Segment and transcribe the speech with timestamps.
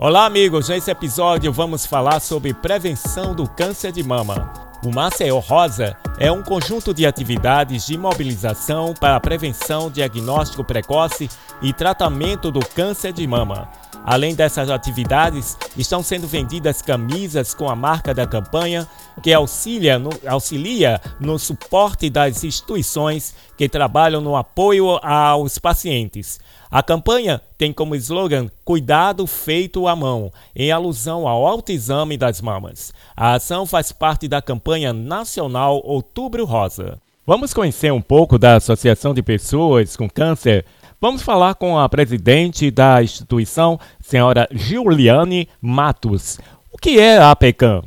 [0.00, 0.68] Olá, amigos!
[0.68, 4.52] Nesse episódio vamos falar sobre prevenção do câncer de mama.
[4.86, 11.30] O Maceió Rosa é um conjunto de atividades de mobilização para a prevenção, diagnóstico precoce
[11.62, 13.68] e tratamento do câncer de mama.
[14.04, 18.88] Além dessas atividades, estão sendo vendidas camisas com a marca da campanha,
[19.22, 26.40] que auxilia no, auxilia no suporte das instituições que trabalham no apoio aos pacientes.
[26.70, 32.92] A campanha tem como slogan Cuidado feito à mão, em alusão ao autoexame das mamas.
[33.16, 36.07] A ação faz parte da campanha nacional Outubro
[36.44, 36.98] Rosa.
[37.26, 40.64] Vamos conhecer um pouco da Associação de Pessoas com Câncer
[41.00, 46.40] Vamos falar com a presidente da instituição, senhora Juliane Matos.
[46.72, 47.84] O que é a APECAM?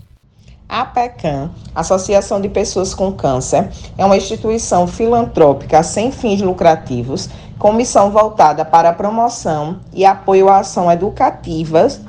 [0.69, 7.73] A APECAM, Associação de Pessoas com Câncer, é uma instituição filantrópica sem fins lucrativos, com
[7.73, 11.99] missão voltada para a promoção e apoio a ações educativas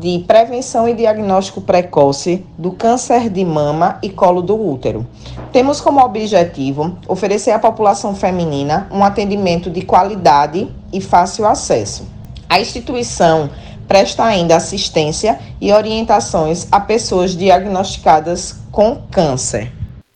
[0.00, 5.06] de prevenção e diagnóstico precoce do câncer de mama e colo do útero.
[5.52, 12.06] Temos como objetivo oferecer à população feminina um atendimento de qualidade e fácil acesso.
[12.48, 13.50] A instituição
[13.86, 19.72] presta ainda assistência e orientações a pessoas diagnosticadas com câncer.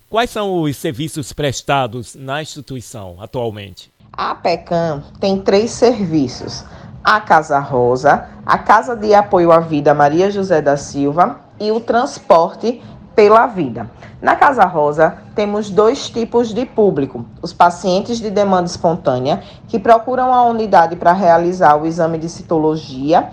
[0.09, 3.93] Quais são os serviços prestados na instituição atualmente?
[4.13, 6.65] A PECAM tem três serviços
[7.09, 11.81] a Casa Rosa, a Casa de Apoio à Vida Maria José da Silva e o
[11.81, 12.83] transporte
[13.15, 13.91] pela vida.
[14.23, 20.33] Na Casa Rosa, temos dois tipos de público: os pacientes de demanda espontânea, que procuram
[20.33, 23.29] a unidade para realizar o exame de citologia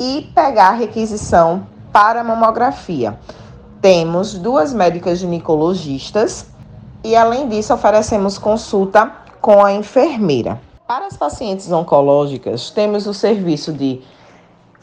[0.00, 3.18] e pegar a requisição para mamografia.
[3.82, 6.46] Temos duas médicas ginecologistas
[7.04, 9.12] e, além disso, oferecemos consulta
[9.42, 10.58] com a enfermeira.
[10.88, 14.02] Para as pacientes oncológicas, temos o serviço de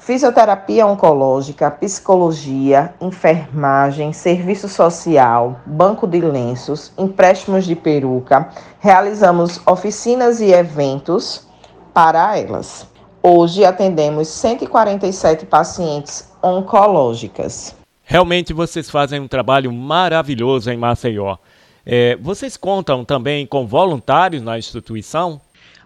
[0.02, 8.50] fisioterapia oncológica, psicologia, enfermagem, serviço social, banco de lenços, empréstimos de peruca.
[8.80, 11.48] Realizamos oficinas e eventos
[11.94, 12.88] para elas.
[13.22, 17.76] Hoje atendemos 147 pacientes oncológicas.
[18.04, 21.38] Realmente vocês fazem um trabalho maravilhoso em Maceió.
[21.86, 25.40] É, vocês contam também com voluntários na instituição?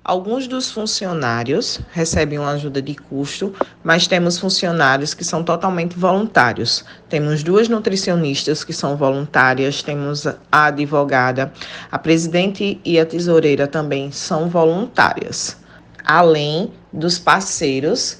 [0.07, 6.85] Alguns dos funcionários recebem uma ajuda de custo, mas temos funcionários que são totalmente voluntários.
[7.09, 11.51] Temos duas nutricionistas que são voluntárias, temos a advogada,
[11.91, 15.57] a presidente e a tesoureira também são voluntárias.
[16.05, 18.19] Além dos parceiros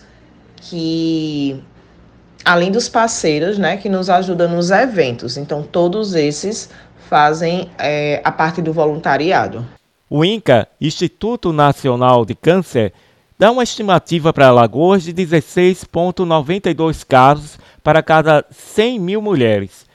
[0.56, 1.64] que
[2.44, 5.38] além dos parceiros, né, que nos ajudam nos eventos.
[5.38, 6.68] Então todos esses
[7.08, 9.64] fazem é, a parte do voluntariado.
[10.08, 12.94] O INCA, Instituto Nacional de Câncer,
[13.40, 19.88] dá uma estimativa para Alagoas de 16,92 casos para cada 100 mil mulheres.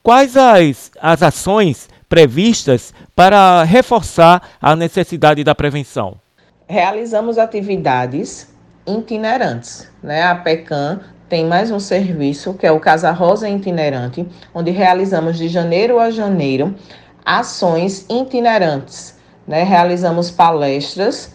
[0.00, 6.20] Quais as, as ações previstas para reforçar a necessidade da prevenção?
[6.68, 8.54] Realizamos atividades
[8.86, 9.90] itinerantes.
[10.00, 10.22] Né?
[10.22, 15.48] A PECAM tem mais um serviço, que é o Casa Rosa Itinerante, onde realizamos de
[15.48, 16.76] janeiro a janeiro
[17.24, 19.17] ações itinerantes
[19.48, 19.64] né?
[19.64, 21.34] Realizamos palestras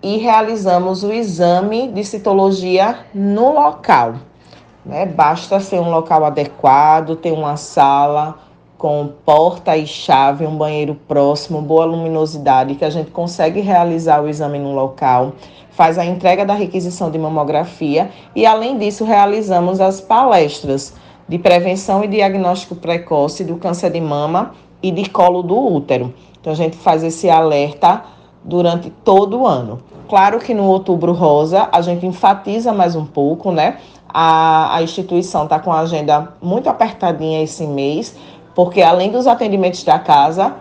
[0.00, 4.14] e realizamos o exame de citologia no local.
[4.84, 5.04] Né?
[5.04, 8.38] Basta ser um local adequado, ter uma sala
[8.78, 14.28] com porta e chave, um banheiro próximo, boa luminosidade, que a gente consegue realizar o
[14.28, 15.32] exame no local,
[15.70, 20.94] faz a entrega da requisição de mamografia e, além disso, realizamos as palestras
[21.26, 26.14] de prevenção e diagnóstico precoce do câncer de mama e de colo do útero.
[26.46, 28.04] Então a gente faz esse alerta
[28.44, 29.80] durante todo o ano.
[30.08, 33.78] Claro que no Outubro Rosa a gente enfatiza mais um pouco, né?
[34.08, 38.16] A, a instituição está com a agenda muito apertadinha esse mês,
[38.54, 40.54] porque além dos atendimentos da casa,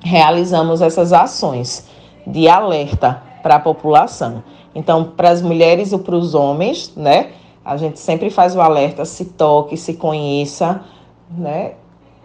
[0.00, 1.86] realizamos essas ações
[2.26, 4.42] de alerta para a população.
[4.74, 7.30] Então, para as mulheres e para os homens, né?
[7.64, 10.80] A gente sempre faz o alerta, se toque, se conheça,
[11.30, 11.74] né?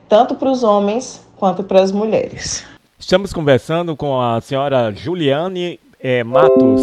[0.10, 2.66] Tanto para os homens quanto para as mulheres.
[3.00, 6.82] Estamos conversando com a senhora Juliane é, Matos,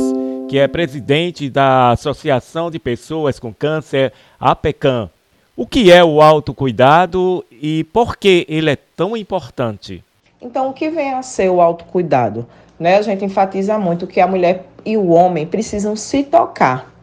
[0.48, 5.10] que é presidente da Associação de Pessoas com Câncer, APECAM.
[5.56, 10.04] O que é o autocuidado e por que ele é tão importante?
[10.40, 12.46] Então, o que vem a ser o autocuidado?
[12.78, 12.96] Né?
[12.96, 16.94] A gente enfatiza muito que a mulher e o homem precisam se tocar.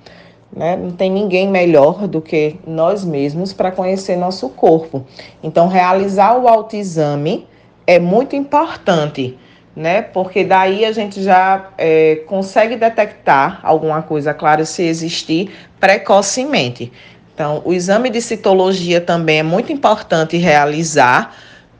[0.53, 0.77] Né?
[0.77, 5.05] Não tem ninguém melhor do que nós mesmos para conhecer nosso corpo.
[5.43, 7.45] Então, realizar o autoexame
[7.95, 9.37] é muito importante
[9.75, 10.01] né?
[10.01, 16.91] Porque daí a gente já é, consegue detectar alguma coisa, claro, se existir precocemente.
[17.33, 21.35] Então, o exame de citologia também é muito importante realizar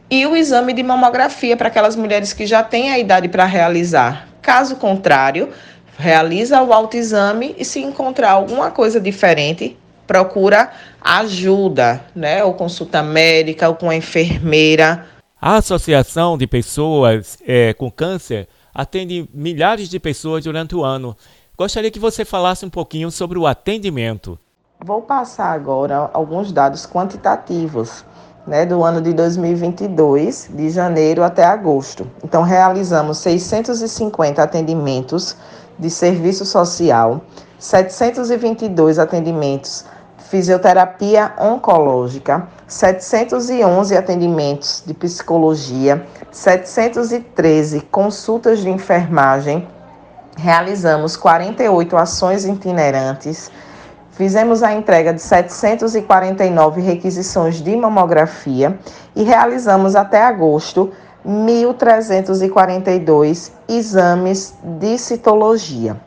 [0.09, 4.27] e o exame de mamografia para aquelas mulheres que já têm a idade para realizar.
[4.41, 5.49] Caso contrário,
[5.97, 9.77] realiza o autoexame e se encontrar alguma coisa diferente,
[10.07, 10.71] procura
[11.01, 12.43] ajuda, né?
[12.43, 15.05] Ou consulta médica, ou com a enfermeira.
[15.43, 21.17] A Associação de Pessoas é, com Câncer atende milhares de pessoas durante o ano.
[21.57, 24.38] Gostaria que você falasse um pouquinho sobre o atendimento.
[24.85, 28.05] Vou passar agora alguns dados quantitativos
[28.45, 32.07] né, do ano de 2022, de janeiro até agosto.
[32.23, 35.35] Então, realizamos 650 atendimentos
[35.79, 37.19] de serviço social,
[37.57, 39.85] 722 atendimentos
[40.31, 49.68] fisioterapia oncológica, 711 atendimentos de psicologia, 713 consultas de enfermagem,
[50.38, 53.51] realizamos 48 ações itinerantes,
[54.12, 58.80] fizemos a entrega de 749 requisições de mamografia
[59.13, 60.94] e realizamos até agosto
[61.28, 66.00] 1.342 exames de citologia.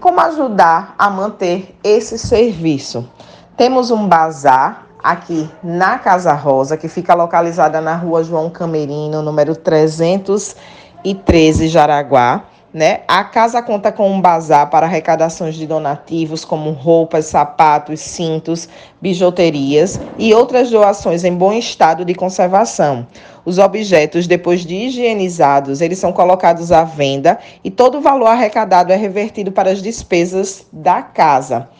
[0.00, 3.06] Como ajudar a manter esse serviço?
[3.56, 9.56] Temos um bazar aqui na Casa Rosa, que fica localizada na rua João Camerino, número
[9.56, 12.44] 313, Jaraguá.
[12.74, 13.00] Né?
[13.08, 18.68] A casa conta com um bazar para arrecadações de donativos, como roupas, sapatos, cintos,
[19.00, 23.06] bijuterias e outras doações em bom estado de conservação.
[23.46, 28.92] Os objetos, depois de higienizados, eles são colocados à venda e todo o valor arrecadado
[28.92, 31.70] é revertido para as despesas da casa.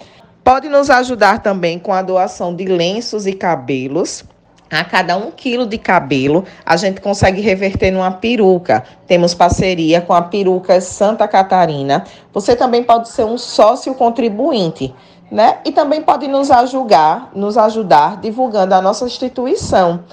[0.47, 4.23] Pode nos ajudar também com a doação de lenços e cabelos.
[4.71, 8.85] A cada um quilo de cabelo, a gente consegue reverter numa peruca.
[9.09, 12.05] Temos parceria com a Peruca Santa Catarina.
[12.33, 14.95] Você também pode ser um sócio contribuinte,
[15.33, 15.59] né?
[15.65, 20.05] E também pode nos ajudar, nos ajudar divulgando a nossa instituição,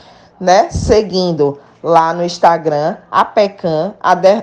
[0.41, 0.67] né?
[0.71, 3.93] Seguindo lá no Instagram, apecan,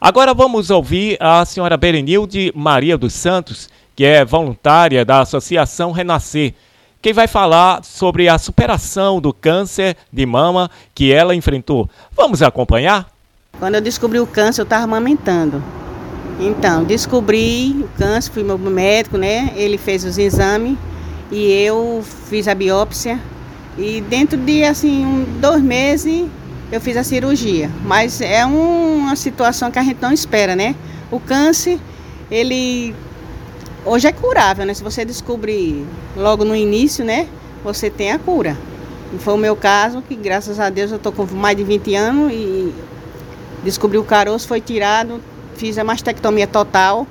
[0.00, 6.52] Agora vamos ouvir a senhora Berenilde Maria dos Santos, que é voluntária da Associação Renascer.
[7.00, 11.88] Quem vai falar sobre a superação do câncer de mama que ela enfrentou.
[12.14, 13.08] Vamos acompanhar?
[13.58, 15.62] Quando eu descobri o câncer, eu estava amamentando.
[16.38, 19.52] Então, descobri o câncer, fui meu médico, né?
[19.56, 20.76] Ele fez os exames
[21.32, 23.18] e eu fiz a biópsia.
[23.78, 26.28] E dentro de, assim, um, dois meses,
[26.70, 27.70] eu fiz a cirurgia.
[27.82, 30.74] Mas é um, uma situação que a gente não espera, né?
[31.10, 31.78] O câncer,
[32.30, 32.94] ele
[33.86, 34.74] hoje é curável, né?
[34.74, 35.86] Se você descobrir
[36.16, 37.28] logo no início, né?
[37.64, 38.56] Você tem a cura.
[39.20, 42.32] Foi o meu caso, que graças a Deus eu tô com mais de 20 anos
[42.32, 42.74] e
[43.62, 45.22] descobri o caroço, foi tirado,
[45.56, 47.06] fiz a mastectomia total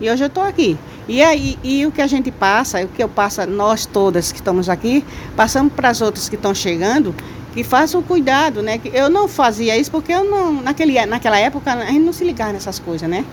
[0.00, 0.78] e hoje eu estou aqui.
[1.08, 4.38] E aí, e o que a gente passa, o que eu passo, nós todas que
[4.38, 5.04] estamos aqui,
[5.36, 7.12] passamos para as outras que estão chegando,
[7.52, 8.80] que façam cuidado, né?
[8.94, 12.52] Eu não fazia isso porque eu não, naquele, naquela época a gente não se ligava
[12.52, 13.24] nessas coisas, né?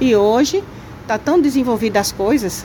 [0.00, 0.62] E hoje
[1.06, 2.64] tá tão desenvolvidas as coisas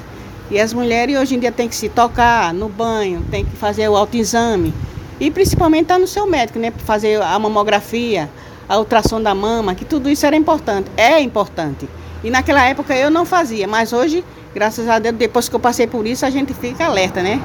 [0.50, 3.88] e as mulheres hoje em dia têm que se tocar no banho, tem que fazer
[3.88, 4.74] o autoexame
[5.20, 8.30] e principalmente tá no seu médico, né, fazer a mamografia,
[8.68, 11.88] a ultrassom da mama, que tudo isso era importante, é importante.
[12.24, 15.88] E naquela época eu não fazia, mas hoje, graças a Deus, depois que eu passei
[15.88, 17.42] por isso, a gente fica alerta, né?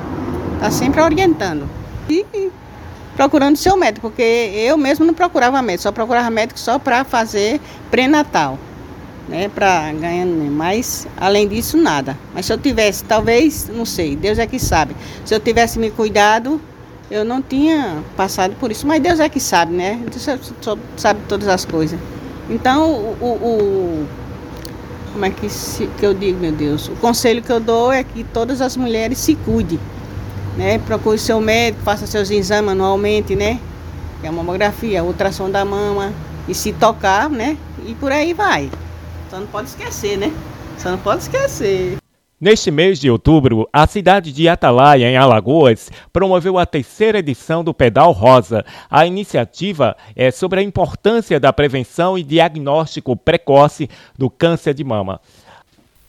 [0.59, 1.69] Tá sempre orientando.
[2.09, 2.50] E, e
[3.15, 7.61] procurando seu médico, porque eu mesmo não procurava médico, só procurava médico só para fazer
[7.91, 8.59] pré-natal
[9.28, 12.16] né, para ganhar, mas além disso nada.
[12.35, 14.95] Mas se eu tivesse, talvez, não sei, Deus é que sabe.
[15.25, 16.61] Se eu tivesse me cuidado,
[17.11, 20.00] eu não tinha passado por isso, mas Deus é que sabe, né?
[20.11, 20.54] Deus
[20.97, 21.99] sabe todas as coisas.
[22.49, 24.06] Então, o, o
[25.12, 26.88] como é que, se, que eu digo, meu Deus?
[26.88, 29.80] O conselho que eu dou é que todas as mulheres se cuidem,
[30.56, 30.78] né?
[30.78, 33.59] Procure seu médico, faça seus exames anualmente, né?
[34.23, 36.12] É a mamografia, a ultrassom da mama
[36.47, 37.56] e se tocar, né?
[37.87, 38.71] E por aí vai.
[39.30, 40.33] Só não pode esquecer, né?
[40.78, 41.97] Só não pode esquecer.
[42.38, 47.73] Neste mês de outubro, a cidade de Atalaia, em Alagoas, promoveu a terceira edição do
[47.73, 48.64] Pedal Rosa.
[48.90, 55.21] A iniciativa é sobre a importância da prevenção e diagnóstico precoce do câncer de mama.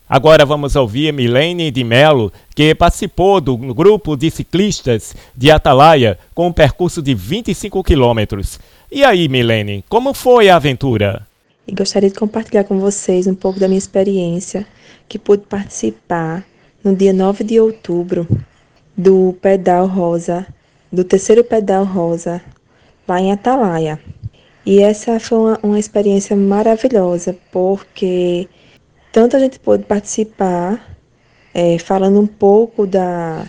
[0.09, 6.47] Agora vamos ouvir Milene de Melo, que participou do grupo de ciclistas de Atalaia com
[6.47, 8.59] um percurso de 25 quilômetros.
[8.89, 11.26] E aí, Milene, como foi a aventura?
[11.67, 14.65] E gostaria de compartilhar com vocês um pouco da minha experiência,
[15.07, 16.45] que pude participar
[16.81, 18.25] no dia 9 de outubro
[18.95, 20.47] do Pedal Rosa,
[20.89, 22.41] do terceiro Pedal Rosa,
[23.05, 24.00] lá em Atalaia.
[24.65, 28.47] E essa foi uma, uma experiência maravilhosa, porque
[29.12, 30.95] tanto a gente pôde participar,
[31.53, 33.45] é, falando um pouco da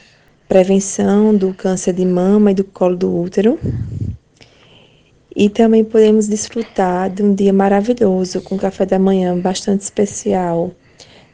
[0.49, 3.59] prevenção do câncer de mama e do colo do útero,
[5.39, 10.73] e também podemos desfrutar de um dia maravilhoso, com café da manhã bastante especial.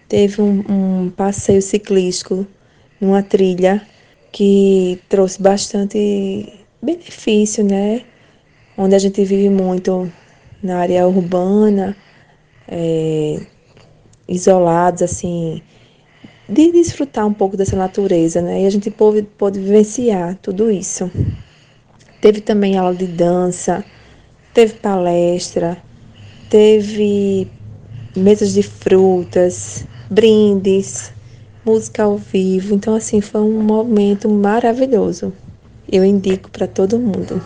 [0.06, 2.46] Teve um, um passeio ciclístico
[3.00, 3.80] numa trilha
[4.30, 8.02] que trouxe bastante benefício, né?
[8.76, 10.12] Onde a gente vive muito
[10.62, 11.96] na área urbana,
[12.68, 13.40] é,
[14.28, 15.62] isolados, assim,
[16.46, 18.64] de desfrutar um pouco dessa natureza, né?
[18.64, 21.10] E a gente pôde, pôde vivenciar tudo isso.
[22.20, 23.82] Teve também aula de dança,
[24.54, 25.76] teve palestra,
[26.48, 27.48] teve
[28.16, 31.12] mesas de frutas, brindes,
[31.64, 32.74] música ao vivo.
[32.74, 35.32] Então, assim, foi um momento maravilhoso.
[35.90, 37.42] Eu indico para todo mundo.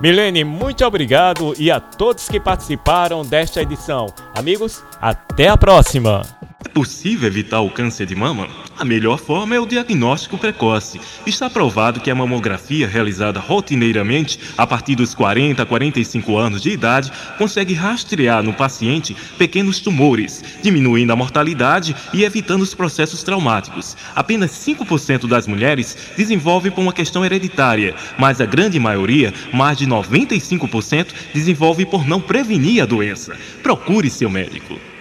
[0.00, 4.06] Milene, muito obrigado e a todos que participaram desta edição.
[4.34, 6.22] Amigos, até a próxima!
[6.64, 8.48] É possível evitar o câncer de mama?
[8.78, 10.98] A melhor forma é o diagnóstico precoce.
[11.26, 16.70] Está provado que a mamografia realizada rotineiramente a partir dos 40 a 45 anos de
[16.70, 23.94] idade consegue rastrear no paciente pequenos tumores, diminuindo a mortalidade e evitando os processos traumáticos.
[24.16, 29.86] Apenas 5% das mulheres desenvolve por uma questão hereditária, mas a grande maioria, mais de
[29.86, 33.36] 95%, desenvolve por não prevenir a doença.
[33.62, 34.93] Procure seu médico.